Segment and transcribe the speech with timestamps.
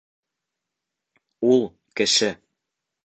[1.51, 1.63] —Ул—
[2.01, 2.31] кеше!